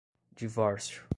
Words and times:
divórcio 0.35 1.03